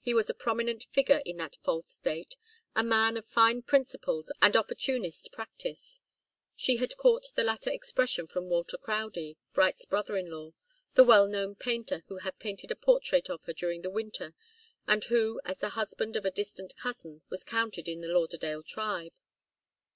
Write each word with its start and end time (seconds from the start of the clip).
He 0.00 0.12
was 0.12 0.28
a 0.28 0.34
prominent 0.34 0.82
figure 0.90 1.22
in 1.24 1.36
that 1.36 1.58
false 1.62 1.88
state 1.88 2.34
a 2.74 2.82
man 2.82 3.16
of 3.16 3.24
fine 3.28 3.62
principles 3.62 4.32
and 4.42 4.56
opportunist 4.56 5.30
practice 5.30 6.00
she 6.56 6.78
had 6.78 6.96
caught 6.96 7.28
the 7.36 7.44
latter 7.44 7.70
expression 7.70 8.26
from 8.26 8.48
Walter 8.48 8.76
Crowdie, 8.76 9.36
Bright's 9.52 9.84
brother 9.84 10.16
in 10.16 10.32
law, 10.32 10.50
the 10.94 11.04
well 11.04 11.28
known 11.28 11.54
painter, 11.54 12.02
who 12.08 12.16
had 12.16 12.40
painted 12.40 12.72
a 12.72 12.74
portrait 12.74 13.30
of 13.30 13.44
her 13.44 13.52
during 13.52 13.82
the 13.82 13.88
winter, 13.90 14.34
and 14.88 15.04
who, 15.04 15.40
as 15.44 15.58
the 15.58 15.68
husband 15.68 16.16
of 16.16 16.24
a 16.24 16.32
distant 16.32 16.74
cousin, 16.76 17.22
was 17.28 17.44
counted 17.44 17.86
in 17.86 18.00
the 18.00 18.08
Lauderdale 18.08 18.64
tribe. 18.64 19.12